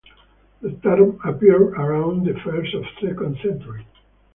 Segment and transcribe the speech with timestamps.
[0.63, 3.85] The term appeared around the first or second century.